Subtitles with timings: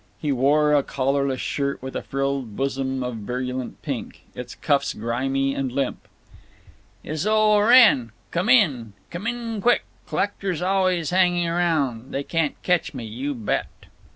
[0.19, 5.53] He wore a collarless shirt with a frilled bosom of virulent pink, its cuffs grimy
[5.53, 6.07] and limp.
[7.03, 8.11] "It's ol' Wrenn.
[8.33, 8.93] C'm in.
[9.13, 9.83] C'm in quick.
[10.07, 12.11] Collectors always hanging around.
[12.15, 13.05] They can't catch me.
[13.05, 13.69] You bet."